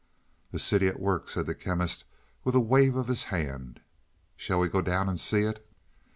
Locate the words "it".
5.43-5.63